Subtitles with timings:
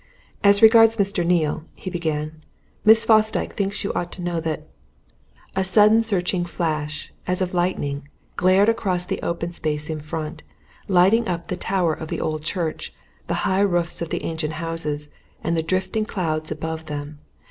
[0.43, 1.23] "As regards Mr.
[1.23, 2.41] Neale," he began,
[2.83, 4.63] "Miss Fosdyke thinks you ought to know that"
[5.55, 10.41] A sudden searching flash, as of lightning, glared across the open space in front,
[10.87, 12.91] lighting up the tower of the old church,
[13.27, 15.11] the high roofs of the ancient houses,
[15.43, 17.19] and the drifting clouds above them.